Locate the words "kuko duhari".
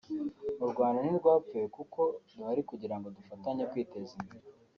1.75-2.61